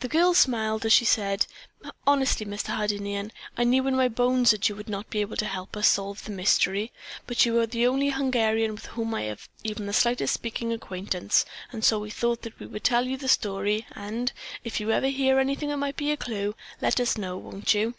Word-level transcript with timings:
The 0.00 0.08
girl 0.08 0.34
smiled 0.34 0.84
as 0.84 0.92
she 0.92 1.06
said: 1.06 1.46
"Honestly, 2.06 2.44
Mr. 2.44 2.74
Hardinian, 2.74 3.32
I 3.56 3.64
knew 3.64 3.86
in 3.86 3.96
my 3.96 4.06
bones 4.06 4.50
that 4.50 4.68
you 4.68 4.76
would 4.76 4.90
not 4.90 5.08
be 5.08 5.22
able 5.22 5.38
to 5.38 5.46
help 5.46 5.78
us 5.78 5.88
solve 5.88 6.22
the 6.26 6.30
mystery, 6.30 6.92
but 7.26 7.46
you 7.46 7.54
were 7.54 7.64
the 7.66 7.86
only 7.86 8.10
Hungarian 8.10 8.72
with 8.72 8.84
whom 8.84 9.14
I 9.14 9.22
had 9.22 9.38
even 9.64 9.86
the 9.86 9.94
slightest 9.94 10.34
speaking 10.34 10.74
acquaintance, 10.74 11.46
and 11.72 11.82
so 11.82 11.98
we 11.98 12.10
thought 12.10 12.42
that 12.42 12.60
we 12.60 12.66
would 12.66 12.84
tell 12.84 13.06
you 13.08 13.16
the 13.16 13.28
story 13.28 13.86
and, 13.92 14.30
if 14.62 14.78
you 14.78 14.90
ever 14.92 15.08
hear 15.08 15.38
anything 15.38 15.70
that 15.70 15.78
might 15.78 15.96
be 15.96 16.10
a 16.10 16.18
clue, 16.18 16.54
let 16.82 17.00
us 17.00 17.16
know, 17.16 17.38
won't 17.38 17.72
you?" 17.72 17.94